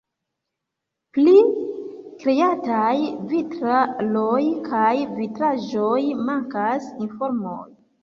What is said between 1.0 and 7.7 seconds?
Pri kreataj vitraloj kaj vitraĵoj mankas informoj.